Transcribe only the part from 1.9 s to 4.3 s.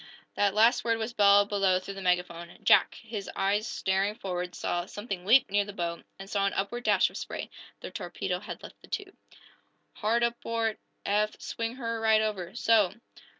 the megaphone. Jack, his eyes staring